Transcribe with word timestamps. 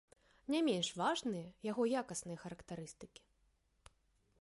Не 0.53 0.61
менш 0.69 0.89
важныя 1.01 1.47
яго 1.71 1.83
якасныя 2.01 2.37
характарыстыкі. 2.47 3.23